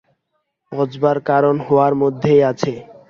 পচবার 0.71 1.17
কারণ 1.29 1.55
হাওয়ার 1.65 1.93
মধ্যেই 2.01 2.41
আছে। 2.51 2.73